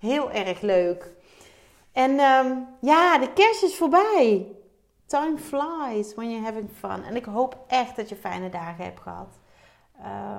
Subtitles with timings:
[0.00, 1.10] Heel erg leuk.
[1.92, 4.46] En um, ja, de kerst is voorbij.
[5.06, 7.04] Time flies when you're having fun.
[7.04, 9.38] En ik hoop echt dat je fijne dagen hebt gehad.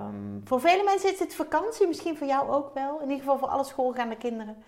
[0.08, 2.96] Um, voor vele mensen is het vakantie, misschien voor jou ook wel.
[2.96, 4.64] In ieder geval voor alle schoolgaande kinderen.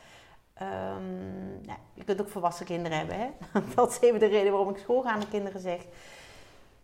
[1.65, 3.29] Nou, je kunt ook volwassen kinderen hebben, hè?
[3.75, 5.85] Dat is even de reden waarom ik schoolgaande kinderen zeg.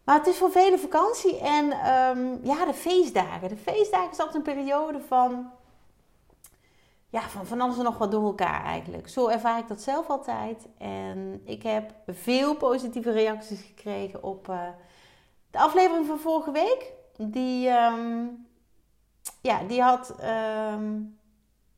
[0.03, 1.65] Maar het is voor velen vakantie en
[2.43, 3.49] ja, de feestdagen.
[3.49, 5.51] De feestdagen is altijd een periode van
[7.09, 9.09] ja, van, van alles en nog wat door elkaar eigenlijk.
[9.09, 10.67] Zo ervaar ik dat zelf altijd.
[10.77, 14.67] En ik heb veel positieve reacties gekregen op uh,
[15.51, 16.93] de aflevering van vorige week.
[17.17, 18.47] Die, um,
[19.41, 20.15] ja, die had.
[20.73, 21.19] Um,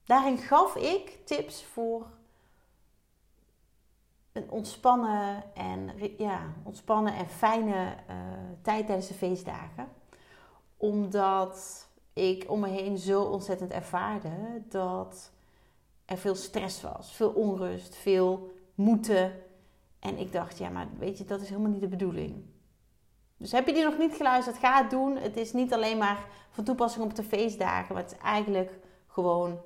[0.06, 2.08] daarin gaf ik tips voor
[4.32, 8.16] een ontspannen en, ja, ontspannen en fijne uh,
[8.62, 9.88] tijd tijdens de feestdagen.
[10.78, 15.32] Omdat ik om me heen zo ontzettend ervaarde dat
[16.06, 19.34] er veel stress was, veel onrust, veel moeten.
[20.00, 22.44] En ik dacht, ja, maar weet je, dat is helemaal niet de bedoeling.
[23.38, 25.18] Dus heb je die nog niet geluisterd, ga het doen.
[25.18, 29.60] Het is niet alleen maar van toepassing op de feestdagen, maar het is eigenlijk gewoon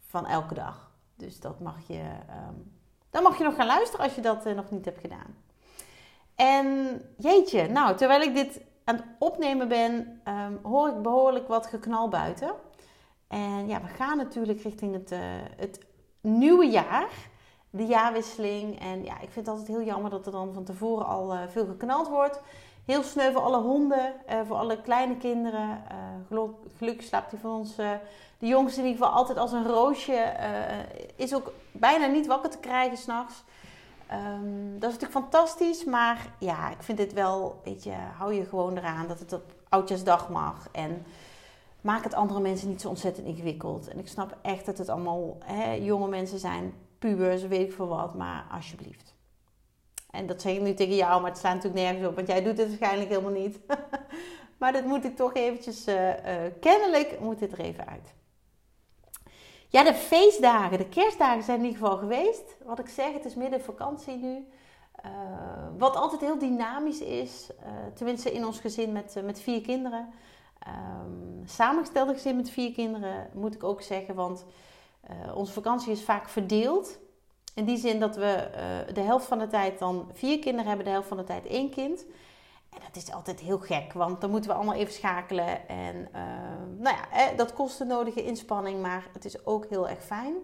[0.00, 0.90] van elke dag.
[1.14, 2.02] Dus dat mag je,
[2.48, 2.72] um,
[3.10, 5.36] dan mag je nog gaan luisteren als je dat uh, nog niet hebt gedaan.
[6.34, 11.66] En jeetje, nou, terwijl ik dit aan het opnemen ben, um, hoor ik behoorlijk wat
[11.66, 12.50] geknal buiten.
[13.28, 15.18] En ja, we gaan natuurlijk richting het, uh,
[15.56, 15.80] het
[16.20, 17.08] nieuwe jaar,
[17.70, 18.80] de jaarwisseling.
[18.80, 21.40] En ja, ik vind het altijd heel jammer dat er dan van tevoren al uh,
[21.48, 22.40] veel geknald wordt.
[22.84, 25.82] Heel sneu voor alle honden, uh, voor alle kleine kinderen.
[26.76, 27.76] gelukkig slaapt hij van ons,
[28.38, 30.32] de jongste in ieder geval, altijd als een roosje.
[31.16, 33.44] is ook bijna niet wakker te krijgen s'nachts.
[34.12, 38.44] Um, dat is natuurlijk fantastisch, maar ja, ik vind dit wel, weet je, hou je
[38.44, 40.68] gewoon eraan dat het op Oudjaarsdag mag.
[40.72, 41.06] En
[41.80, 43.88] maak het andere mensen niet zo ontzettend ingewikkeld.
[43.88, 47.88] En ik snap echt dat het allemaal hè, jonge mensen zijn, pubers, weet ik veel
[47.88, 49.14] wat, maar alsjeblieft.
[50.10, 52.42] En dat zeg ik nu tegen jou, maar het staat natuurlijk nergens op, want jij
[52.42, 53.58] doet het waarschijnlijk helemaal niet.
[54.58, 56.14] maar dat moet ik toch eventjes, uh, uh,
[56.60, 58.14] kennelijk moet dit er even uit.
[59.68, 62.56] Ja, de feestdagen, de kerstdagen zijn in ieder geval geweest.
[62.64, 64.46] Wat ik zeg, het is midden vakantie nu.
[65.04, 65.10] Uh,
[65.78, 70.08] wat altijd heel dynamisch is, uh, tenminste in ons gezin met, uh, met vier kinderen.
[70.66, 74.44] Um, samengestelde gezin met vier kinderen, moet ik ook zeggen, want
[75.34, 76.98] onze vakantie is vaak verdeeld.
[77.54, 78.48] In die zin dat we
[78.92, 81.70] de helft van de tijd dan vier kinderen hebben, de helft van de tijd één
[81.70, 82.04] kind.
[82.84, 85.68] Dat is altijd heel gek, want dan moeten we allemaal even schakelen.
[85.68, 86.20] En uh,
[86.78, 90.34] nou ja, dat kost de nodige inspanning, maar het is ook heel erg fijn.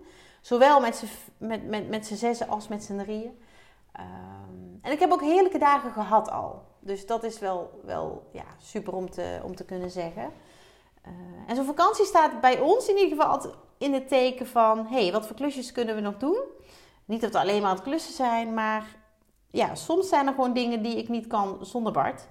[0.41, 1.06] Zowel met z'n
[1.37, 3.41] met, met, met zessen als met z'n drieën.
[4.00, 6.62] Um, en ik heb ook heerlijke dagen gehad al.
[6.81, 10.32] Dus dat is wel, wel ja, super om te, om te kunnen zeggen.
[11.06, 11.12] Uh,
[11.47, 14.87] en zo'n vakantie staat bij ons in ieder geval altijd in het teken van...
[14.87, 16.38] hé, hey, wat voor klusjes kunnen we nog doen?
[17.04, 18.97] Niet dat we alleen maar aan het klussen zijn, maar
[19.52, 22.26] ja, soms zijn er gewoon dingen die ik niet kan zonder Bart.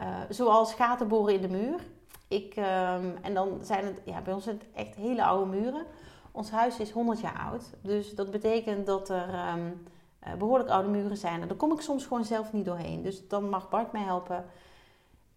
[0.00, 1.80] Uh, zoals gaten boren in de muur.
[2.28, 5.84] Ik, um, en dan zijn het, ja, bij ons het echt hele oude muren.
[6.32, 7.64] Ons huis is 100 jaar oud.
[7.80, 9.86] Dus dat betekent dat er um,
[10.26, 11.40] uh, behoorlijk oude muren zijn.
[11.40, 13.02] En daar kom ik soms gewoon zelf niet doorheen.
[13.02, 14.44] Dus dan mag Bart mij helpen.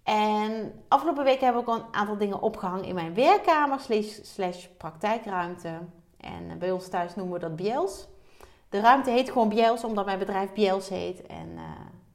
[0.03, 4.67] En afgelopen week heb ik ook een aantal dingen opgehangen in mijn werkkamer slash, slash
[4.77, 5.79] praktijkruimte.
[6.17, 8.07] En bij ons thuis noemen we dat biels.
[8.69, 11.21] De ruimte heet gewoon Biels, omdat mijn bedrijf Biels heet.
[11.21, 11.61] En uh,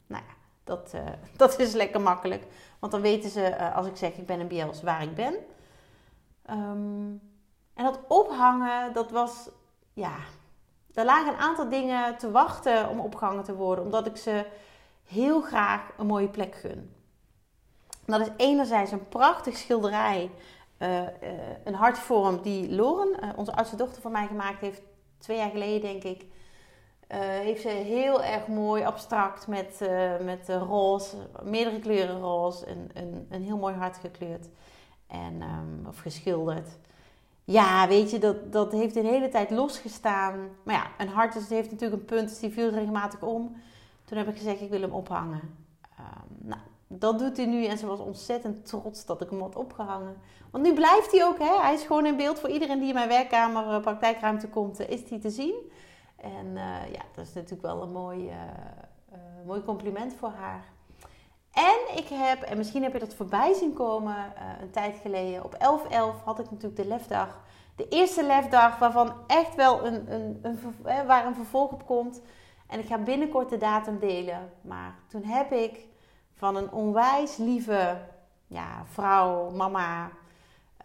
[0.07, 0.33] nou ja,
[0.63, 1.01] dat, uh,
[1.37, 2.43] dat is lekker makkelijk.
[2.79, 5.33] Want dan weten ze, uh, als ik zeg ik ben een Biels, waar ik ben.
[6.49, 7.21] Um,
[7.73, 9.49] en dat ophangen, dat was,
[9.93, 10.15] ja...
[10.93, 13.83] Er lagen een aantal dingen te wachten om opgehangen te worden.
[13.83, 14.45] Omdat ik ze
[15.03, 16.95] heel graag een mooie plek gun.
[18.05, 20.31] Dat is enerzijds een prachtig schilderij.
[21.63, 24.81] een hartvorm die Loren, onze oudste dochter van mij, gemaakt heeft.
[25.17, 26.25] Twee jaar geleden, denk ik.
[27.11, 33.27] Uh, heeft ze heel erg mooi abstract met, uh, met roze, meerdere kleuren roze, een,
[33.29, 34.47] een, heel mooi hart gekleurd
[35.07, 36.67] en, um, of geschilderd.
[37.43, 40.49] Ja, weet je, dat, dat heeft een hele tijd losgestaan.
[40.63, 43.55] Maar ja, een hart is, heeft natuurlijk een punt, dus die viel regelmatig om.
[44.05, 45.41] Toen heb ik gezegd, ik wil hem ophangen.
[45.99, 49.55] Um, nou, dat doet hij nu en ze was ontzettend trots dat ik hem had
[49.55, 50.17] opgehangen.
[50.51, 51.61] Want nu blijft hij ook, hè?
[51.61, 55.09] hij is gewoon in beeld voor iedereen die in mijn werkkamer, uh, praktijkruimte komt, is
[55.09, 55.55] hij te zien.
[56.25, 58.31] En uh, ja, dat is natuurlijk wel een mooi,
[59.45, 60.63] mooi compliment voor haar.
[61.51, 64.15] En ik heb, en misschien heb je dat voorbij zien komen
[64.61, 67.39] een tijd geleden, op 11.11 had ik natuurlijk de lefdag.
[67.75, 72.21] De eerste lefdag waarvan echt wel een, een, een, een, waar een vervolg op komt.
[72.67, 74.51] En ik ga binnenkort de datum delen.
[74.61, 75.87] Maar toen heb ik
[76.33, 77.97] van een onwijs lieve
[78.47, 80.09] ja, vrouw, mama,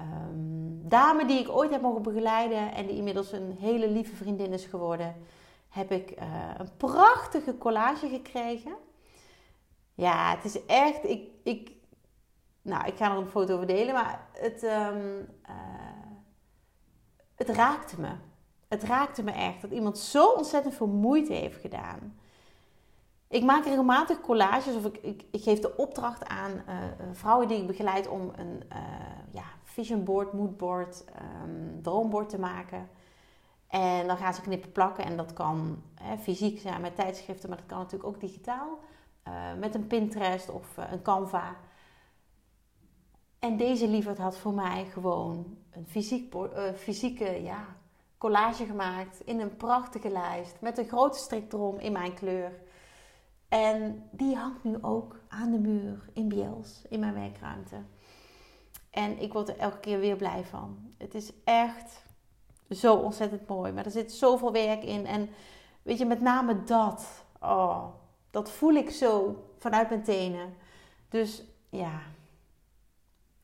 [0.00, 4.52] um, dame die ik ooit heb mogen begeleiden en die inmiddels een hele lieve vriendin
[4.52, 5.17] is geworden,
[5.69, 6.25] heb ik uh,
[6.58, 8.75] een prachtige collage gekregen.
[9.94, 11.73] Ja, het is echt, ik, ik,
[12.62, 15.56] nou, ik ga er een foto over delen, maar het, um, uh,
[17.35, 18.11] het raakte me.
[18.69, 22.19] Het raakte me echt dat iemand zo ontzettend veel moeite heeft gedaan.
[23.29, 26.75] Ik maak regelmatig collages of ik, ik, ik geef de opdracht aan uh,
[27.12, 28.62] vrouwen die ik begeleid om een
[29.32, 29.44] ja,
[29.81, 31.05] vision board, moodboard,
[31.44, 32.88] um, droombord te maken.
[33.69, 37.59] En dan gaan ze knippen plakken en dat kan hè, fysiek zijn met tijdschriften, maar
[37.59, 38.79] dat kan natuurlijk ook digitaal.
[39.29, 41.56] Uh, met een Pinterest of een Canva.
[43.38, 46.35] En deze lieverd had voor mij gewoon een fysiek,
[46.76, 47.67] fysieke ja,
[48.19, 52.53] collage gemaakt in een prachtige lijst met een grote strik erom in mijn kleur.
[53.49, 57.76] En die hangt nu ook aan de muur in Biels, in mijn werkruimte.
[58.91, 60.95] En ik word er elke keer weer blij van.
[60.99, 62.05] Het is echt
[62.71, 63.73] zo ontzettend mooi.
[63.73, 65.07] Maar er zit zoveel werk in.
[65.07, 65.31] En
[65.83, 67.25] weet je, met name dat.
[67.41, 67.85] Oh,
[68.31, 70.55] dat voel ik zo vanuit mijn tenen.
[71.09, 72.01] Dus ja,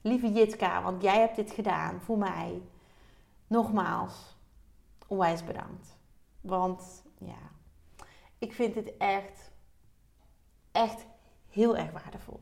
[0.00, 2.62] lieve Jitka, want jij hebt dit gedaan voor mij.
[3.46, 4.36] Nogmaals,
[5.06, 5.96] onwijs bedankt.
[6.40, 7.50] Want ja,
[8.38, 9.50] ik vind dit echt
[10.76, 11.06] echt
[11.48, 12.40] heel erg waardevol.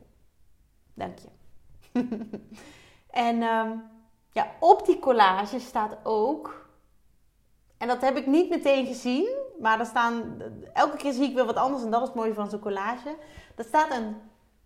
[0.93, 1.29] Dank je.
[3.15, 3.83] en um,
[4.31, 6.69] ja, op die collage staat ook,
[7.77, 9.27] en dat heb ik niet meteen gezien,
[9.59, 10.41] maar er staan,
[10.73, 13.15] elke keer zie ik weer wat anders en dat is het mooie van zo'n collage.
[13.55, 14.15] Er staat een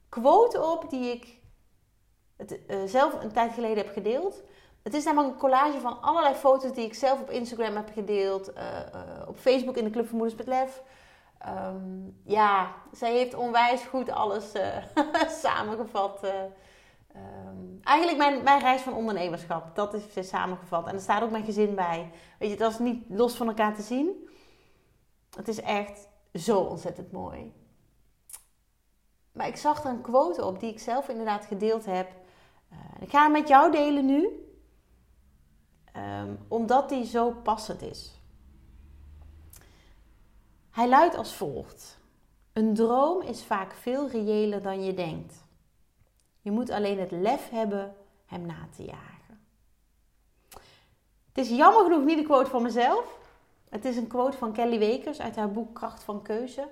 [0.10, 1.40] quote op die ik
[2.38, 4.44] het, uh, zelf een tijd geleden heb gedeeld.
[4.84, 8.50] Het is namelijk een collage van allerlei foto's die ik zelf op Instagram heb gedeeld,
[8.56, 8.64] uh,
[8.96, 10.82] uh, op Facebook in de Club van Moeders met Lef.
[11.48, 14.52] Um, ja, zij heeft onwijs goed alles
[15.44, 16.28] samengevat.
[17.20, 20.88] Um, eigenlijk mijn, mijn reis van ondernemerschap, dat is ze samengevat.
[20.88, 22.12] En er staat ook mijn gezin bij.
[22.40, 24.30] Weet je, dat is niet los van elkaar te zien.
[25.36, 27.54] Het is echt zo ontzettend mooi.
[29.32, 32.12] Maar ik zag er een quote op die ik zelf inderdaad gedeeld heb.
[32.72, 34.30] Uh, ik ga hem met jou delen nu.
[35.96, 38.20] Um, omdat die zo passend is.
[40.72, 41.98] Hij luidt als volgt:
[42.54, 45.48] Een droom is vaak veel reëler dan je denkt.
[46.42, 47.96] Je moet alleen het lef hebben
[48.26, 49.42] hem na te jagen.
[51.28, 53.18] Het is jammer genoeg niet een quote van mezelf.
[53.70, 56.68] Het is een quote van Kelly Wekers uit haar boek Kracht van Keuze.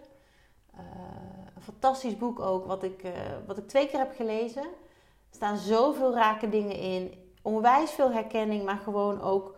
[0.74, 0.80] Uh,
[1.56, 3.12] een fantastisch boek ook, wat ik, uh,
[3.46, 4.64] wat ik twee keer heb gelezen.
[4.64, 7.14] Er staan zoveel rake dingen in.
[7.42, 9.56] Onwijs veel herkenning, maar gewoon ook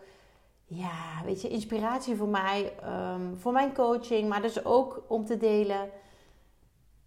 [0.64, 2.72] ja, weet je, inspiratie voor mij,
[3.14, 5.90] um, voor mijn coaching, maar dus ook om te delen.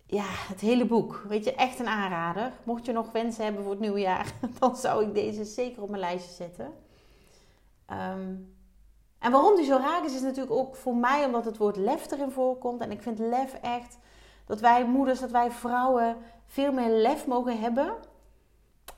[0.05, 1.23] Ja, het hele boek.
[1.27, 2.51] Weet je, echt een aanrader.
[2.63, 5.89] Mocht je nog wensen hebben voor het nieuwe jaar, dan zou ik deze zeker op
[5.89, 6.73] mijn lijstje zetten.
[7.91, 8.55] Um,
[9.19, 12.11] en waarom die zo raar is, is natuurlijk ook voor mij omdat het woord lef
[12.11, 12.81] erin voorkomt.
[12.81, 13.97] En ik vind lef echt
[14.45, 17.95] dat wij moeders, dat wij vrouwen veel meer lef mogen hebben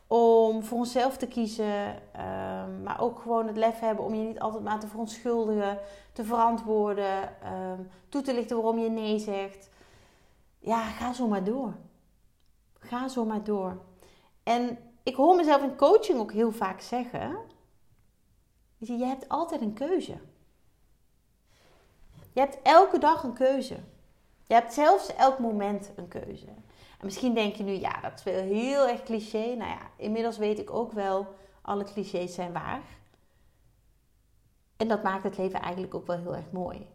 [0.07, 4.39] om voor onszelf te kiezen, um, maar ook gewoon het lef hebben om je niet
[4.39, 5.77] altijd maar te verontschuldigen,
[6.13, 7.21] te verantwoorden,
[7.71, 9.69] um, toe te lichten waarom je nee zegt.
[10.65, 11.75] Ja, ga zo maar door.
[12.79, 13.81] Ga zo maar door.
[14.43, 17.37] En ik hoor mezelf in coaching ook heel vaak zeggen:
[18.77, 20.17] je hebt altijd een keuze.
[22.33, 23.77] Je hebt elke dag een keuze.
[24.43, 26.47] Je hebt zelfs elk moment een keuze.
[26.99, 29.55] En misschien denk je nu, ja, dat is wel heel erg cliché.
[29.55, 32.83] Nou ja, inmiddels weet ik ook wel, alle clichés zijn waar.
[34.77, 36.87] En dat maakt het leven eigenlijk ook wel heel erg mooi.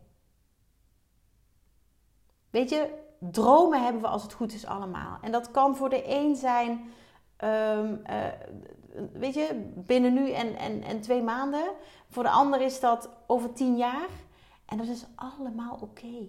[2.50, 5.18] Weet je, dromen hebben we als het goed is allemaal.
[5.20, 6.70] En dat kan voor de een zijn,
[7.44, 8.26] um, uh,
[9.12, 11.72] weet je, binnen nu en, en, en twee maanden.
[12.08, 14.08] Voor de ander is dat over tien jaar.
[14.66, 16.28] En dat is allemaal oké.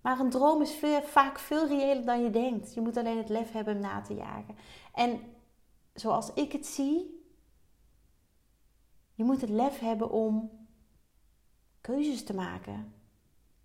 [0.00, 2.74] Maar een droom is veel, vaak veel reëler dan je denkt.
[2.74, 4.56] Je moet alleen het lef hebben hem na te jagen.
[4.92, 5.20] En
[5.94, 7.26] zoals ik het zie,
[9.14, 10.50] je moet het lef hebben om
[11.80, 12.92] keuzes te maken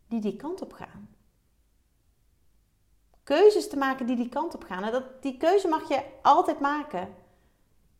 [0.09, 1.09] die die kant op gaan.
[3.23, 4.83] keuzes te maken die die kant op gaan.
[4.83, 7.13] En dat, die keuze mag je altijd maken.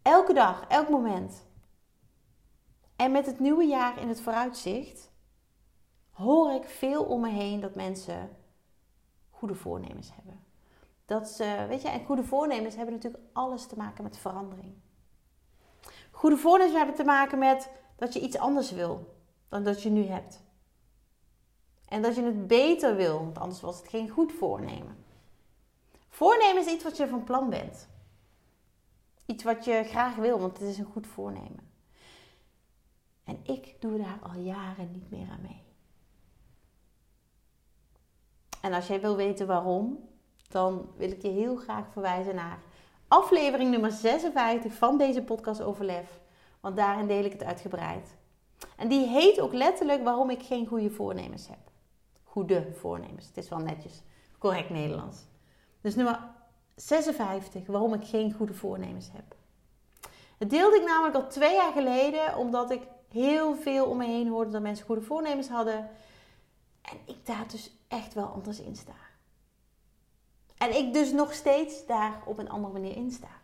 [0.01, 1.45] Elke dag, elk moment.
[2.95, 5.11] En met het nieuwe jaar in het vooruitzicht
[6.11, 8.37] hoor ik veel om me heen dat mensen
[9.29, 10.43] goede voornemens hebben.
[11.05, 14.73] Dat ze, weet je, en goede voornemens hebben natuurlijk alles te maken met verandering.
[16.11, 19.15] Goede voornemens hebben te maken met dat je iets anders wil
[19.49, 20.41] dan dat je nu hebt.
[21.89, 24.97] En dat je het beter wil, want anders was het geen goed voornemen.
[26.09, 27.87] Voornemen is iets wat je van plan bent.
[29.25, 31.71] Iets wat je graag wil, want het is een goed voornemen.
[33.23, 35.63] En ik doe daar al jaren niet meer aan mee.
[38.61, 40.09] En als jij wil weten waarom,
[40.49, 42.59] dan wil ik je heel graag verwijzen naar
[43.07, 46.19] aflevering nummer 56 van deze podcast Overlef.
[46.59, 48.15] Want daarin deel ik het uitgebreid.
[48.77, 51.69] En die heet ook letterlijk waarom ik geen goede voornemens heb.
[52.29, 53.27] Goede voornemens.
[53.27, 54.01] Het is wel netjes.
[54.37, 55.17] Correct Nederlands.
[55.81, 56.19] Dus nummer
[56.75, 59.35] 56, waarom ik geen goede voornemens heb.
[60.37, 64.27] Het deelde ik namelijk al twee jaar geleden, omdat ik heel veel om me heen
[64.27, 65.89] hoorde dat mensen goede voornemens hadden.
[66.81, 68.95] En ik daar dus echt wel anders in sta.
[70.57, 73.41] En ik dus nog steeds daar op een andere manier in sta.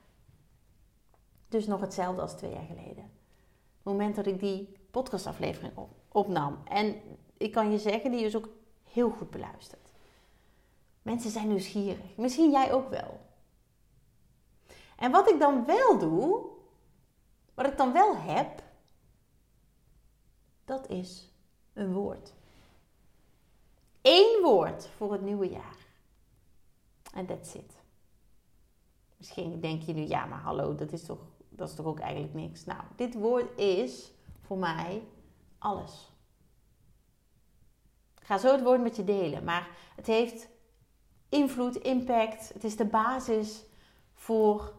[1.47, 3.03] Dus nog hetzelfde als twee jaar geleden.
[3.03, 5.73] Het moment dat ik die podcastaflevering
[6.11, 6.57] opnam.
[6.67, 6.95] En
[7.37, 8.49] ik kan je zeggen, die is ook
[8.95, 9.91] heel goed beluisterd.
[11.01, 12.17] Mensen zijn nieuwsgierig.
[12.17, 13.19] Misschien jij ook wel.
[14.95, 16.45] En wat ik dan wel doe,
[17.53, 18.63] wat ik dan wel heb,
[20.65, 21.31] dat is
[21.73, 22.33] een woord.
[24.01, 25.77] Eén woord voor het nieuwe jaar.
[27.13, 27.73] En that's it.
[29.17, 32.33] Misschien denk je nu, ja, maar hallo, dat is toch, dat is toch ook eigenlijk
[32.33, 32.65] niks.
[32.65, 34.11] Nou, dit woord is
[34.41, 35.03] voor mij
[35.57, 36.13] alles.
[38.25, 40.49] Ga zo het woord met je delen, maar het heeft
[41.29, 42.53] invloed, impact.
[42.53, 43.65] Het is de basis
[44.13, 44.73] voor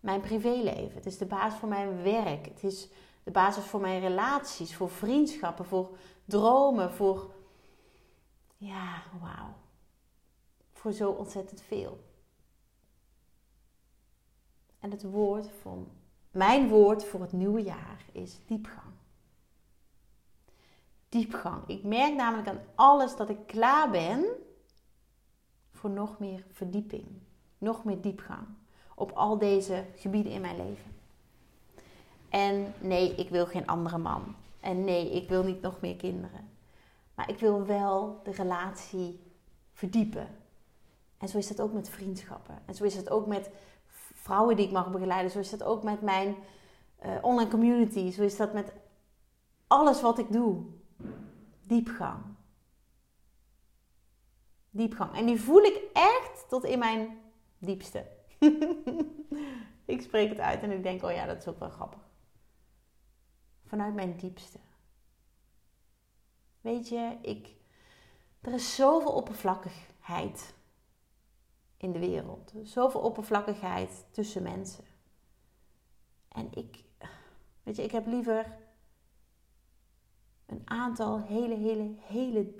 [0.00, 0.94] mijn privéleven.
[0.94, 2.46] Het is de basis voor mijn werk.
[2.46, 2.88] Het is
[3.24, 7.30] de basis voor mijn relaties, voor vriendschappen, voor dromen, voor.
[8.56, 9.54] Ja, wauw.
[10.72, 12.04] Voor zo ontzettend veel.
[14.78, 15.88] En het woord van.
[16.30, 18.92] Mijn woord voor het nieuwe jaar is diepgang.
[21.14, 21.62] Diepgang.
[21.66, 24.24] Ik merk namelijk aan alles dat ik klaar ben
[25.70, 27.06] voor nog meer verdieping,
[27.58, 28.46] nog meer diepgang
[28.94, 30.92] op al deze gebieden in mijn leven.
[32.28, 34.34] En nee, ik wil geen andere man.
[34.60, 36.48] En nee, ik wil niet nog meer kinderen.
[37.14, 39.20] Maar ik wil wel de relatie
[39.72, 40.28] verdiepen.
[41.18, 42.58] En zo is het ook met vriendschappen.
[42.66, 43.50] En zo is het ook met
[44.14, 45.30] vrouwen die ik mag begeleiden.
[45.30, 46.36] Zo is het ook met mijn
[47.04, 48.10] uh, online community.
[48.10, 48.72] Zo is dat met
[49.66, 50.64] alles wat ik doe.
[51.66, 52.24] Diepgang.
[54.70, 55.14] Diepgang.
[55.14, 57.20] En die voel ik echt tot in mijn
[57.58, 58.06] diepste.
[59.94, 62.00] ik spreek het uit en ik denk, oh ja, dat is ook wel grappig.
[63.64, 64.58] Vanuit mijn diepste.
[66.60, 67.54] Weet je, ik,
[68.40, 70.54] er is zoveel oppervlakkigheid
[71.76, 72.52] in de wereld.
[72.62, 74.84] Zoveel oppervlakkigheid tussen mensen.
[76.28, 76.84] En ik,
[77.62, 78.56] weet je, ik heb liever
[80.46, 82.54] een aantal hele, hele, hele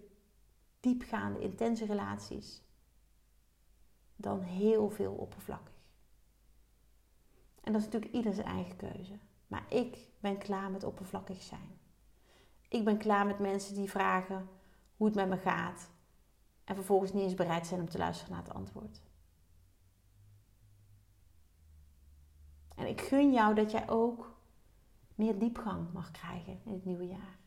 [0.81, 2.62] diepgaande, intense relaties
[4.17, 5.75] dan heel veel oppervlakkig.
[7.61, 9.19] En dat is natuurlijk ieder zijn eigen keuze.
[9.47, 11.79] Maar ik ben klaar met oppervlakkig zijn.
[12.69, 14.49] Ik ben klaar met mensen die vragen
[14.97, 15.91] hoe het met me gaat
[16.64, 19.00] en vervolgens niet eens bereid zijn om te luisteren naar het antwoord.
[22.76, 24.35] En ik gun jou dat jij ook
[25.14, 27.38] meer diepgang mag krijgen in het nieuwe jaar.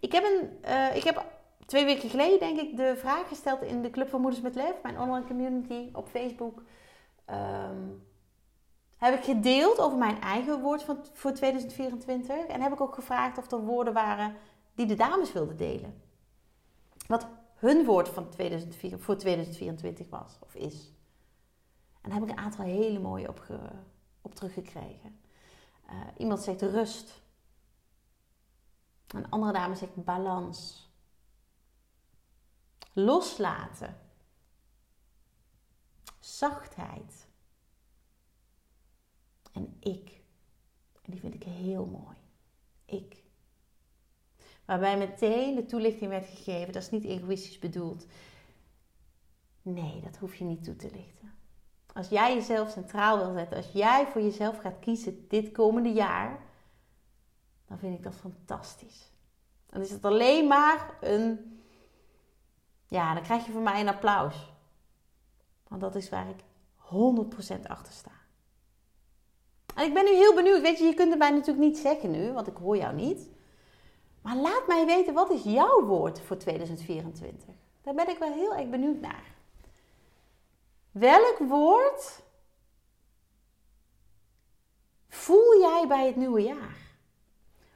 [0.00, 1.24] Ik heb, een, uh, ik heb
[1.66, 4.82] twee weken geleden, denk ik, de vraag gesteld in de Club van Moeders met Lef,
[4.82, 6.62] mijn online community op Facebook.
[7.30, 8.02] Um,
[8.96, 12.46] heb ik gedeeld over mijn eigen woord van, voor 2024.
[12.46, 14.36] En heb ik ook gevraagd of er woorden waren
[14.74, 16.02] die de dames wilden delen.
[17.06, 20.92] Wat hun woord van 2004, voor 2024 was of is.
[22.00, 23.28] En daar heb ik een aantal hele mooie
[24.22, 25.20] op, teruggekregen.
[25.86, 27.22] Uh, iemand zegt rust.
[29.14, 30.88] Een andere dame zegt balans.
[32.92, 33.96] Loslaten.
[36.20, 37.26] Zachtheid.
[39.52, 40.22] En ik.
[41.02, 42.16] En die vind ik heel mooi.
[42.84, 43.22] Ik.
[44.64, 48.06] Waarbij meteen de toelichting werd gegeven, dat is niet egoïstisch bedoeld.
[49.62, 51.34] Nee, dat hoef je niet toe te lichten.
[51.92, 56.40] Als jij jezelf centraal wil zetten, als jij voor jezelf gaat kiezen dit komende jaar,
[57.66, 59.12] dan vind ik dat fantastisch.
[59.66, 61.52] Dan is het alleen maar een.
[62.88, 64.52] Ja, dan krijg je van mij een applaus.
[65.68, 66.44] Want dat is waar ik
[67.56, 68.10] 100% achter sta.
[69.74, 70.60] En ik ben nu heel benieuwd.
[70.60, 73.28] Weet je, je kunt het mij natuurlijk niet zeggen nu, want ik hoor jou niet.
[74.22, 77.54] Maar laat mij weten, wat is jouw woord voor 2024?
[77.82, 79.34] Daar ben ik wel heel erg benieuwd naar.
[80.90, 82.22] Welk woord
[85.08, 86.83] voel jij bij het nieuwe jaar?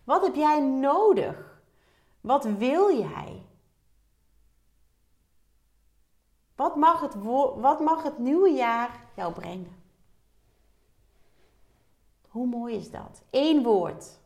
[0.08, 1.60] Wat heb jij nodig?
[2.20, 3.42] Wat wil jij?
[6.54, 7.14] Wat mag het,
[7.60, 9.82] wat mag het nieuwe jaar jou brengen?
[12.28, 13.22] Hoe mooi is dat?
[13.30, 14.18] Eén woord.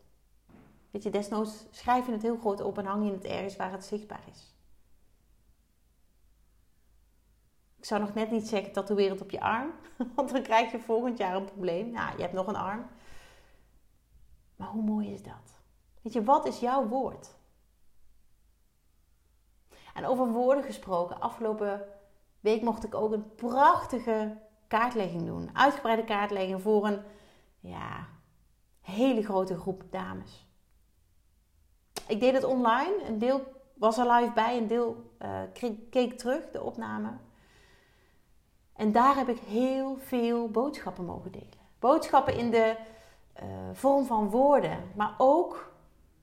[0.91, 3.73] Weet je, desnoods schrijf je het heel groot op en hang je het ergens waar
[3.73, 4.55] het zichtbaar is.
[7.77, 9.73] Ik zou nog net niet zeggen tatoeëer het op je arm,
[10.17, 11.91] want dan krijg je volgend jaar een probleem.
[11.91, 12.87] Nou, je hebt nog een arm.
[14.57, 15.52] Maar hoe mooi is dat?
[16.03, 17.35] Weet je, wat is jouw woord?
[19.95, 21.85] En over woorden gesproken, afgelopen
[22.41, 25.51] week mocht ik ook een prachtige kaartlegging doen.
[25.53, 27.03] Uitgebreide kaartlegging voor een
[27.61, 28.07] ja,
[28.81, 30.47] hele grote groep dames.
[32.07, 33.05] Ik deed het online.
[33.05, 33.43] Een deel
[33.75, 35.41] was er live bij, een deel uh,
[35.91, 37.13] keek terug, de opname.
[38.73, 41.61] En daar heb ik heel veel boodschappen mogen delen.
[41.79, 42.77] Boodschappen in de
[43.43, 45.72] uh, vorm van woorden, maar ook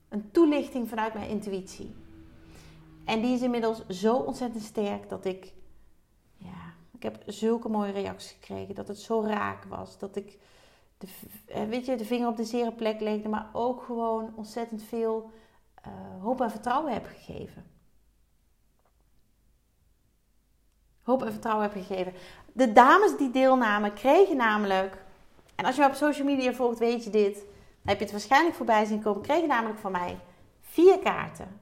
[0.10, 1.96] een toelichting vanuit mijn intuïtie.
[3.06, 5.54] En die is inmiddels zo ontzettend sterk dat ik,
[6.38, 8.76] ja, ik heb zulke mooie reacties gekregen.
[8.76, 9.98] Dat het zo raak was.
[9.98, 10.38] Dat ik,
[10.98, 11.08] de,
[11.46, 15.32] eh, weet je, de vinger op de zere plek legde, maar ook gewoon ontzettend veel
[15.88, 17.66] uh, hoop en vertrouwen heb gegeven.
[21.02, 22.14] Hoop en vertrouwen heb gegeven.
[22.54, 25.04] De dames die deelnamen kregen namelijk,
[25.56, 27.46] en als je op social media volgt, weet je dit,
[27.84, 30.20] heb je het waarschijnlijk voorbij zien komen, kregen namelijk van mij
[30.62, 31.62] vier kaarten.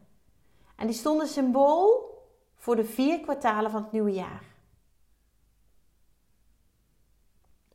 [0.75, 2.15] En die stonden symbool
[2.55, 4.43] voor de vier kwartalen van het nieuwe jaar.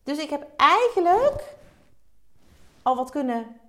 [0.02, 1.56] Dus ik heb eigenlijk
[2.82, 3.60] al wat kunnen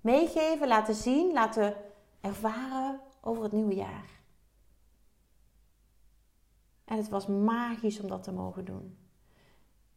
[0.00, 1.76] meegeven, laten zien, laten
[2.20, 4.10] ervaren over het nieuwe jaar.
[6.84, 8.98] En het was magisch om dat te mogen doen.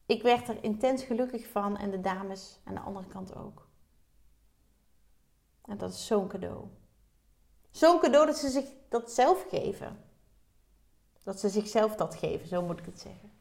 [0.06, 3.69] Ik werd er intens gelukkig van en de dames aan de andere kant ook.
[5.70, 6.68] En dat is zo'n cadeau.
[7.70, 10.04] Zo'n cadeau dat ze zich dat zelf geven.
[11.24, 13.32] Dat ze zichzelf dat geven, zo moet ik het zeggen.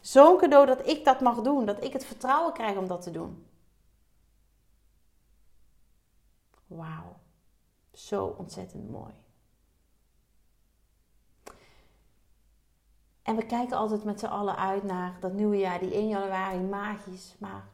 [0.00, 3.10] Zo'n cadeau dat ik dat mag doen, dat ik het vertrouwen krijg om dat te
[3.10, 3.46] doen.
[6.66, 7.16] Wauw,
[7.92, 9.14] zo ontzettend mooi.
[13.22, 16.58] En we kijken altijd met z'n allen uit naar dat nieuwe jaar, die 1 januari,
[16.58, 17.34] magisch.
[17.38, 17.68] Maar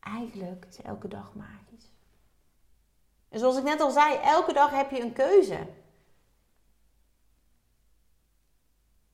[0.00, 1.95] eigenlijk is elke dag magisch.
[3.36, 5.66] En zoals ik net al zei, elke dag heb je een keuze.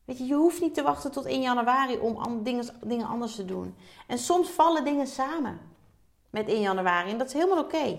[0.05, 3.45] Weet je, je hoeft niet te wachten tot 1 januari om dingen, dingen anders te
[3.45, 3.77] doen.
[4.07, 5.61] En soms vallen dingen samen
[6.31, 7.11] met 1 januari.
[7.11, 7.99] En dat is helemaal oké.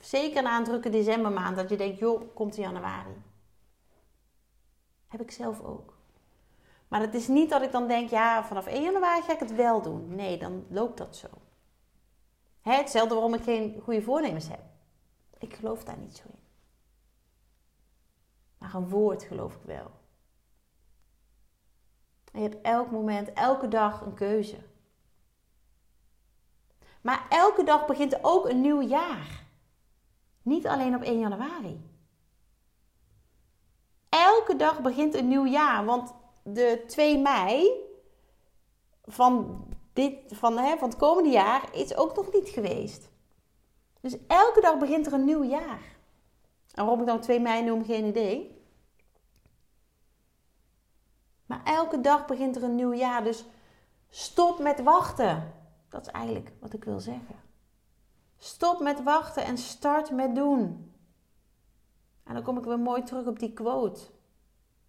[0.00, 3.22] Zeker na een drukke decembermaand, dat je denkt, joh, komt in januari.
[5.08, 5.96] Heb ik zelf ook.
[6.88, 9.54] Maar het is niet dat ik dan denk, ja, vanaf 1 januari ga ik het
[9.54, 10.14] wel doen.
[10.14, 11.28] Nee, dan loopt dat zo.
[12.60, 14.74] Hè, hetzelfde waarom ik geen goede voornemens heb.
[15.38, 16.44] Ik geloof daar niet zo in.
[18.58, 19.90] Maar een woord geloof ik wel.
[22.32, 24.58] Je hebt elk moment, elke dag een keuze.
[27.00, 29.44] Maar elke dag begint ook een nieuw jaar.
[30.42, 31.90] Niet alleen op 1 januari.
[34.08, 35.84] Elke dag begint een nieuw jaar.
[35.84, 37.70] Want de 2 mei
[39.04, 43.10] van, dit, van, hè, van het komende jaar is ook nog niet geweest.
[44.06, 45.80] Dus elke dag begint er een nieuw jaar.
[46.74, 48.64] En waarom ik dan 2 mei noem, geen idee.
[51.46, 53.24] Maar elke dag begint er een nieuw jaar.
[53.24, 53.44] Dus
[54.08, 55.54] stop met wachten.
[55.88, 57.34] Dat is eigenlijk wat ik wil zeggen.
[58.38, 60.94] Stop met wachten en start met doen.
[62.24, 64.00] En dan kom ik weer mooi terug op die quote.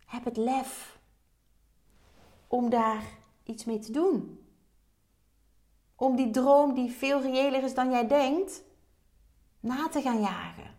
[0.06, 1.00] Heb het lef
[2.48, 3.04] om daar
[3.44, 4.46] iets mee te doen.
[5.96, 8.66] Om die droom die veel reëler is dan jij denkt,
[9.60, 10.76] na te gaan jagen.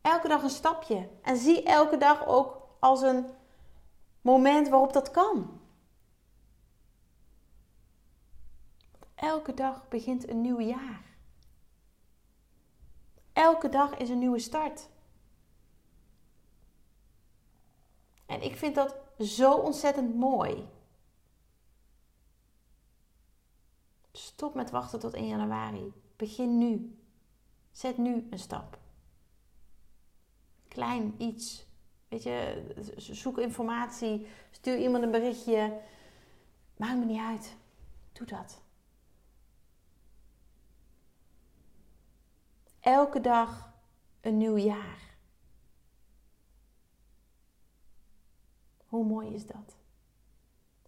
[0.00, 1.08] Elke dag een stapje.
[1.22, 3.26] En zie elke dag ook als een
[4.20, 5.60] moment waarop dat kan.
[9.14, 11.04] Elke dag begint een nieuw jaar.
[13.32, 14.88] Elke dag is een nieuwe start.
[18.26, 20.68] En ik vind dat zo ontzettend mooi.
[24.12, 25.92] Stop met wachten tot 1 januari.
[26.16, 26.99] Begin nu.
[27.70, 28.78] Zet nu een stap.
[30.68, 31.68] Klein iets
[32.10, 35.80] weet je, zoek informatie, stuur iemand een berichtje.
[36.76, 37.56] Maakt me niet uit.
[38.12, 38.62] Doe dat.
[42.80, 43.72] Elke dag
[44.20, 45.16] een nieuw jaar.
[48.86, 49.76] Hoe mooi is dat?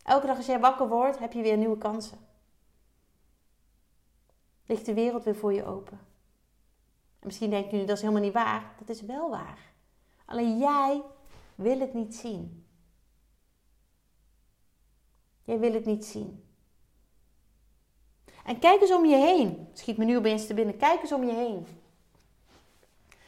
[0.03, 2.19] Elke dag als jij wakker wordt, heb je weer nieuwe kansen.
[4.67, 6.01] Ligt de wereld weer voor je open.
[7.23, 8.75] En misschien denk je nu dat is helemaal niet waar.
[8.79, 9.59] Dat is wel waar.
[10.25, 11.03] Alleen jij
[11.55, 12.67] wil het niet zien.
[15.45, 16.45] Jij wil het niet zien.
[18.45, 19.69] En kijk eens om je heen.
[19.73, 20.77] Schiet me nu opeens te binnen.
[20.77, 21.67] Kijk eens om je heen.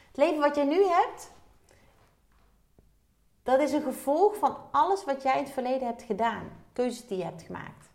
[0.07, 1.31] Het leven wat jij nu hebt,
[3.43, 6.65] dat is een gevolg van alles wat jij in het verleden hebt gedaan.
[6.73, 7.89] Keuzes die je hebt gemaakt.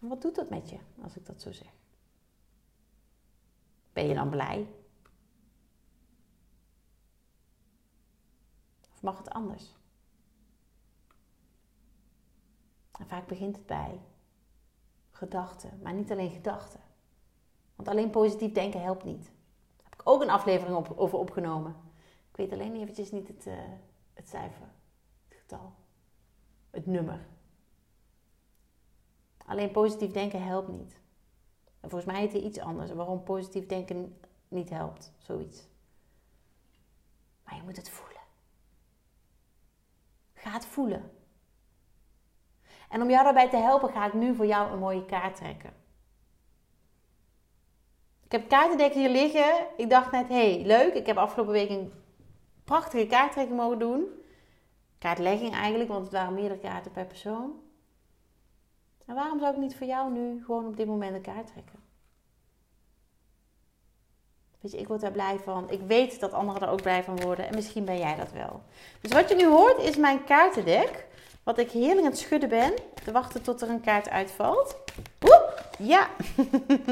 [0.00, 1.83] Wat doet dat met je, als ik dat zo zeg?
[3.94, 4.68] Ben je dan blij?
[8.92, 9.76] Of mag het anders?
[12.98, 14.00] En vaak begint het bij
[15.10, 16.80] gedachten, maar niet alleen gedachten.
[17.74, 19.24] Want alleen positief denken helpt niet.
[19.24, 21.76] Daar heb ik ook een aflevering op, over opgenomen.
[22.30, 23.54] Ik weet alleen eventjes niet het, uh,
[24.12, 24.68] het cijfer,
[25.28, 25.74] het getal,
[26.70, 27.26] het nummer.
[29.46, 31.02] Alleen positief denken helpt niet.
[31.84, 32.92] En volgens mij heet er iets anders.
[32.92, 35.12] Waarom positief denken niet helpt.
[35.18, 35.68] Zoiets.
[37.44, 38.22] Maar je moet het voelen.
[40.34, 41.10] Ga het voelen.
[42.88, 45.72] En om jou daarbij te helpen ga ik nu voor jou een mooie kaart trekken.
[48.24, 49.66] Ik heb kaartendek hier liggen.
[49.76, 50.94] Ik dacht net, hé, hey, leuk.
[50.94, 51.92] Ik heb afgelopen week een
[52.64, 54.06] prachtige kaarttrekking mogen doen.
[54.98, 57.63] Kaartlegging eigenlijk, want het waren meerdere kaarten per persoon.
[59.06, 61.82] En waarom zou ik niet voor jou nu gewoon op dit moment een kaart trekken?
[64.60, 65.70] Weet je, ik word daar blij van.
[65.70, 67.48] Ik weet dat anderen er ook blij van worden.
[67.48, 68.62] En misschien ben jij dat wel.
[69.00, 71.06] Dus wat je nu hoort is mijn kaartendek.
[71.42, 72.72] Wat ik heerlijk aan het schudden ben.
[73.04, 74.76] Te wachten tot er een kaart uitvalt.
[75.22, 75.40] Oeh,
[75.78, 76.08] ja.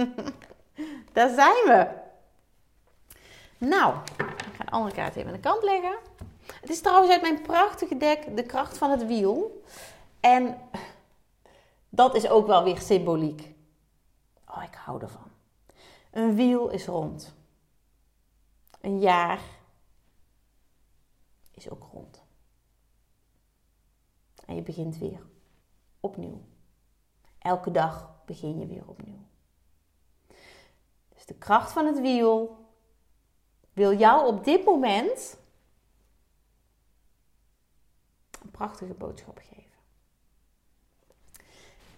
[1.13, 1.87] daar zijn we.
[3.59, 5.95] Nou, ik ga de andere kaart even aan de kant leggen.
[6.61, 9.63] Het is trouwens uit mijn prachtige dek De Kracht van het Wiel.
[10.21, 10.59] En
[11.95, 13.55] dat is ook wel weer symboliek.
[14.49, 15.31] Oh, ik hou ervan.
[16.11, 17.35] Een wiel is rond.
[18.81, 19.41] Een jaar
[21.51, 22.23] is ook rond.
[24.47, 25.27] En je begint weer
[26.01, 26.41] opnieuw.
[27.39, 29.21] Elke dag begin je weer opnieuw.
[31.09, 32.67] Dus de kracht van het wiel
[33.73, 35.39] wil jou op dit moment
[38.43, 39.72] een prachtige boodschap geven.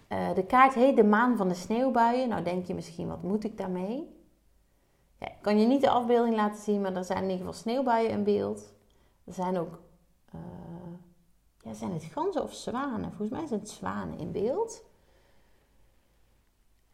[0.09, 2.29] Uh, de kaart heet de maan van de sneeuwbuien.
[2.29, 4.13] Nou denk je misschien, wat moet ik daarmee?
[5.19, 7.53] Ja, ik kan je niet de afbeelding laten zien, maar er zijn in ieder geval
[7.53, 8.73] sneeuwbuien in beeld.
[9.23, 9.79] Er zijn ook,
[10.35, 10.41] uh,
[11.59, 13.09] ja, zijn het ganzen of zwanen?
[13.09, 14.83] Volgens mij zijn het zwanen in beeld.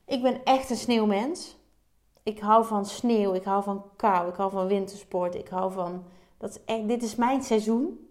[0.05, 1.57] Ik ben echt een sneeuwmens.
[2.23, 6.03] Ik hou van sneeuw, ik hou van kou, ik hou van wintersport, ik hou van...
[6.37, 8.10] Dat is echt, dit is mijn seizoen.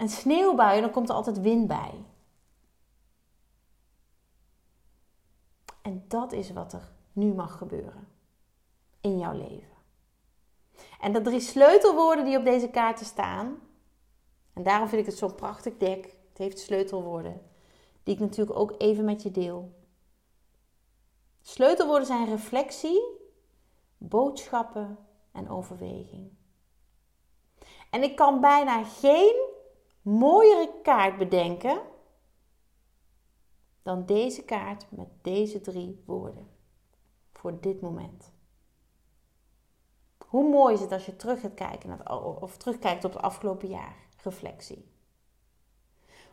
[0.00, 2.04] En sneeuwbuien, dan komt er altijd wind bij.
[5.82, 8.08] En dat is wat er nu mag gebeuren
[9.00, 9.76] in jouw leven.
[11.00, 13.60] En de drie sleutelwoorden die op deze kaarten staan,
[14.52, 16.04] en daarom vind ik het zo'n prachtig dek.
[16.28, 17.42] Het heeft sleutelwoorden,
[18.02, 19.74] die ik natuurlijk ook even met je deel.
[21.40, 23.02] Sleutelwoorden zijn reflectie,
[23.98, 24.98] boodschappen
[25.32, 26.30] en overweging.
[27.90, 29.49] En ik kan bijna geen
[30.02, 31.82] mooiere kaart bedenken
[33.82, 36.48] dan deze kaart met deze drie woorden.
[37.32, 38.32] Voor dit moment.
[40.26, 42.10] Hoe mooi is het als je terug gaat kijken
[42.40, 43.96] of terugkijkt op het afgelopen jaar?
[44.22, 44.88] Reflectie.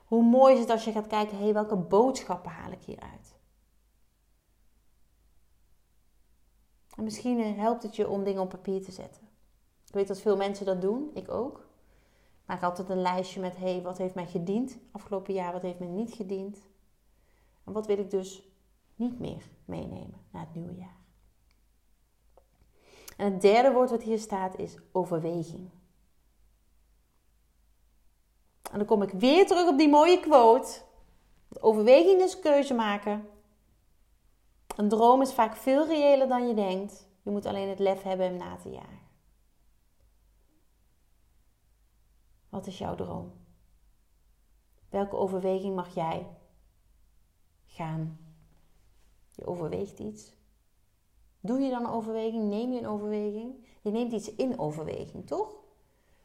[0.05, 3.35] Hoe mooi is het als je gaat kijken, hé, hey, welke boodschappen haal ik hieruit?
[6.95, 9.29] En misschien helpt het je om dingen op papier te zetten.
[9.87, 11.66] Ik weet dat veel mensen dat doen, ik ook
[12.47, 15.87] maak altijd een lijstje met: hey, wat heeft mij gediend afgelopen jaar, wat heeft mij
[15.87, 16.57] niet gediend.
[17.65, 18.47] En wat wil ik dus
[18.95, 20.97] niet meer meenemen naar het nieuwe jaar.
[23.17, 25.69] En het derde woord wat hier staat is overweging.
[28.71, 30.81] En dan kom ik weer terug op die mooie quote.
[31.59, 33.29] Overweging is keuze maken.
[34.75, 37.07] Een droom is vaak veel reëler dan je denkt.
[37.21, 39.06] Je moet alleen het lef hebben hem na te jagen.
[42.57, 43.31] Wat is jouw droom?
[44.89, 46.27] Welke overweging mag jij
[47.65, 48.19] gaan?
[49.35, 50.35] Je overweegt iets.
[51.39, 52.49] Doe je dan een overweging?
[52.49, 53.65] Neem je een overweging?
[53.81, 55.55] Je neemt iets in overweging, toch?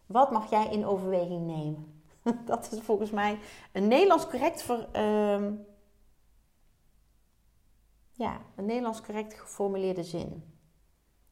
[0.07, 2.03] Wat mag jij in overweging nemen?
[2.47, 3.39] Dat is volgens mij
[3.73, 5.55] een Nederlands correct ehm,
[8.13, 10.57] ja, een Nederlands correct geformuleerde zin.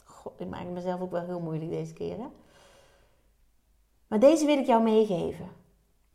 [0.04, 2.18] God, ik maak mezelf ook wel heel moeilijk deze keer.
[2.18, 2.28] Hè?
[4.10, 5.48] Maar deze wil ik jou meegeven.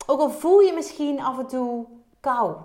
[0.06, 1.88] Ook al voel je misschien af en toe
[2.20, 2.62] kou.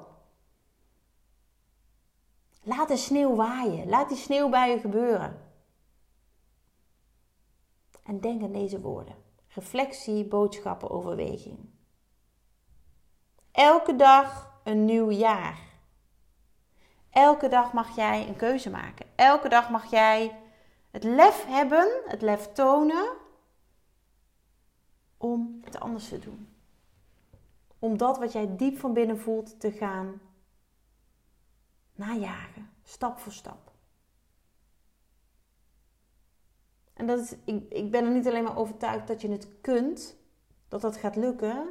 [2.63, 3.89] Laat de sneeuw waaien.
[3.89, 5.53] Laat die sneeuwbuien gebeuren.
[8.05, 9.15] En denk aan deze woorden.
[9.49, 11.59] Reflectie, boodschappen, overweging.
[13.53, 15.59] Elke dag een nieuw jaar.
[17.11, 19.07] Elke dag mag jij een keuze maken.
[19.17, 20.39] Elke dag mag jij
[20.91, 23.20] het lef hebben, het lef tonen
[25.21, 26.49] om het anders te doen.
[27.79, 30.21] Om dat wat jij diep van binnen voelt te gaan
[31.95, 33.73] najagen, stap voor stap.
[36.93, 40.17] En dat is, ik, ik ben er niet alleen maar overtuigd dat je het kunt,
[40.69, 41.69] dat dat gaat lukken,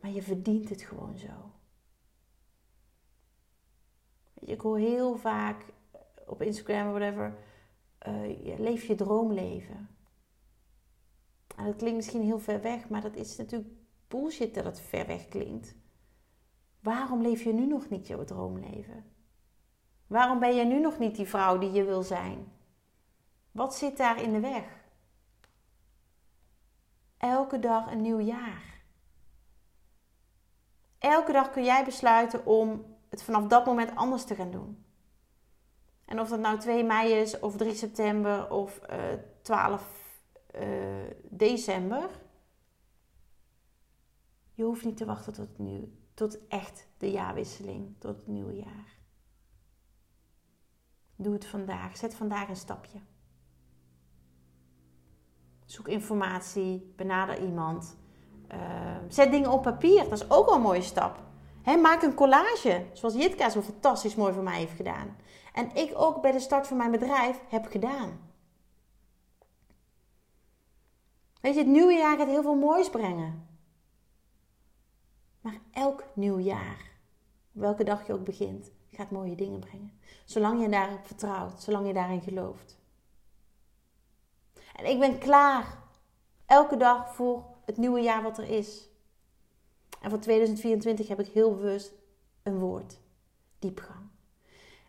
[0.00, 1.50] maar je verdient het gewoon zo.
[4.34, 5.64] Ik hoor heel vaak
[6.26, 7.38] op Instagram of whatever,
[8.06, 9.95] uh, leef je droomleven.
[11.56, 13.70] En dat klinkt misschien heel ver weg, maar dat is natuurlijk
[14.08, 15.74] bullshit dat het ver weg klinkt.
[16.80, 19.04] Waarom leef je nu nog niet jouw droomleven?
[20.06, 22.52] Waarom ben je nu nog niet die vrouw die je wil zijn?
[23.50, 24.64] Wat zit daar in de weg?
[27.16, 28.82] Elke dag een nieuw jaar.
[30.98, 34.84] Elke dag kun jij besluiten om het vanaf dat moment anders te gaan doen.
[36.04, 38.96] En of dat nou 2 mei is, of 3 september, of uh,
[39.42, 40.05] 12
[40.60, 42.10] uh, december.
[44.52, 48.98] Je hoeft niet te wachten tot, nieuw, tot echt de jaarwisseling, tot het nieuwe jaar.
[51.16, 51.96] Doe het vandaag.
[51.96, 52.98] Zet vandaag een stapje.
[55.64, 57.96] Zoek informatie, benader iemand.
[58.52, 61.24] Uh, zet dingen op papier, dat is ook wel een mooie stap.
[61.82, 65.16] Maak een collage, zoals Jitka zo fantastisch mooi voor mij heeft gedaan.
[65.52, 68.25] En ik ook bij de start van mijn bedrijf heb gedaan.
[71.46, 73.48] Weet je, het nieuwe jaar gaat heel veel moois brengen.
[75.40, 76.90] Maar elk nieuw jaar,
[77.52, 80.00] welke dag je ook begint, gaat mooie dingen brengen.
[80.24, 82.78] Zolang je daarop vertrouwt, zolang je daarin gelooft.
[84.74, 85.78] En ik ben klaar
[86.46, 88.88] elke dag voor het nieuwe jaar wat er is.
[90.00, 91.92] En voor 2024 heb ik heel bewust
[92.42, 93.00] een woord:
[93.58, 94.08] diepgang.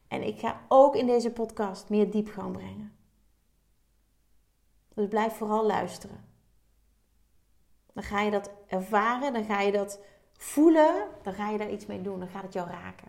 [0.07, 2.97] En ik ga ook in deze podcast meer diepgang brengen.
[4.93, 6.26] Dus blijf vooral luisteren.
[7.97, 9.99] Dan ga je dat ervaren, dan ga je dat
[10.31, 13.07] voelen, dan ga je daar iets mee doen, dan gaat het jou raken.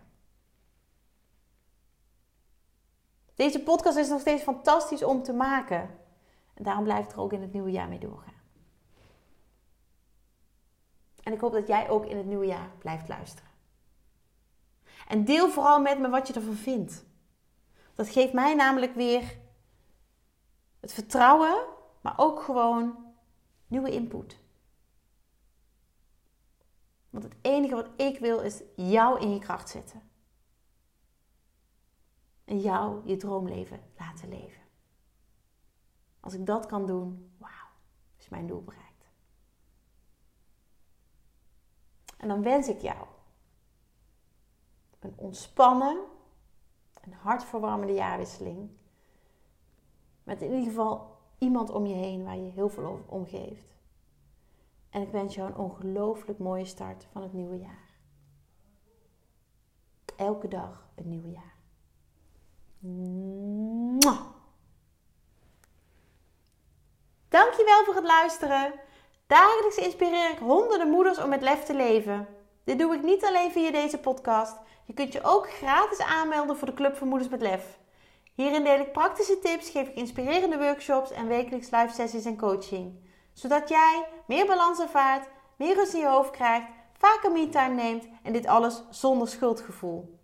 [3.35, 5.81] Deze podcast is nog steeds fantastisch om te maken.
[6.55, 8.42] En daarom blijf ik er ook in het nieuwe jaar mee doorgaan.
[11.22, 13.51] En ik hoop dat jij ook in het nieuwe jaar blijft luisteren.
[15.09, 17.05] En deel vooral met me wat je ervan vindt.
[17.94, 19.38] Dat geeft mij namelijk weer
[20.81, 21.66] het vertrouwen,
[22.01, 23.12] maar ook gewoon
[23.66, 24.46] nieuwe input.
[27.10, 30.02] Want het enige wat ik wil is jou in je kracht zetten.
[32.44, 34.62] En jou je droomleven laten leven.
[36.20, 37.68] Als ik dat kan doen, wauw,
[38.18, 38.88] is mijn doel bereikt.
[42.16, 43.06] En dan wens ik jou
[44.98, 46.04] een ontspannen,
[47.02, 48.70] een hartverwarmende jaarwisseling.
[50.22, 53.77] Met in ieder geval iemand om je heen waar je heel veel om geeft.
[54.90, 57.88] En ik wens jou een ongelooflijk mooie start van het nieuwe jaar.
[60.16, 61.57] Elke dag een nieuw jaar.
[62.79, 64.20] Mwah.
[67.29, 68.72] Dankjewel voor het luisteren.
[69.27, 72.29] Dagelijks inspireer ik honderden moeders om met lef te leven.
[72.64, 74.57] Dit doe ik niet alleen via deze podcast.
[74.85, 77.79] Je kunt je ook gratis aanmelden voor de Club van Moeders met Lef.
[78.35, 83.07] Hierin deel ik praktische tips, geef ik inspirerende workshops en wekelijks live sessies en coaching.
[83.38, 88.33] Zodat jij meer balans ervaart, meer rust in je hoofd krijgt, vaker me-time neemt en
[88.33, 90.18] dit alles zonder schuldgevoel.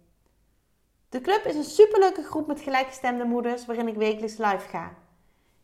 [1.08, 4.94] De club is een superleuke groep met gelijkgestemde moeders waarin ik wekelijks live ga.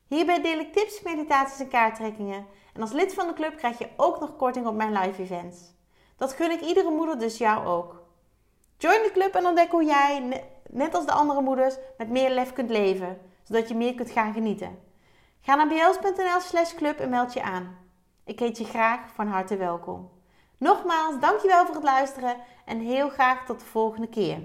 [0.07, 2.47] Hierbij deel ik tips, meditaties en kaarttrekkingen.
[2.75, 5.59] En als lid van de club krijg je ook nog korting op mijn live events.
[6.17, 8.03] Dat gun ik iedere moeder, dus jou ook.
[8.77, 12.53] Join de club en ontdek hoe jij, net als de andere moeders, met meer lef
[12.53, 14.89] kunt leven, zodat je meer kunt gaan genieten.
[15.41, 17.79] Ga naar bls.nl slash club en meld je aan.
[18.25, 20.11] Ik heet je graag van harte welkom.
[20.59, 24.39] Nogmaals, dankjewel voor het luisteren en heel graag tot de volgende keer.